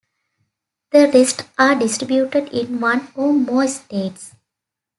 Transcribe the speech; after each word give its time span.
The 0.89 1.11
rest 1.13 1.45
are 1.59 1.75
distributed 1.75 2.49
in 2.51 2.79
one 2.81 3.09
or 3.15 3.31
more 3.33 3.67
states. 3.67 4.33